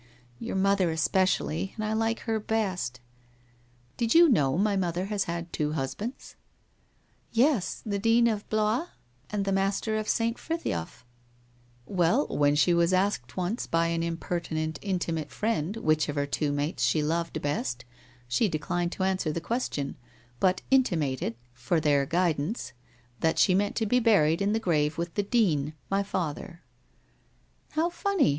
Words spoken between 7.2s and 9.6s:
''Yes, the Dean of Blois and the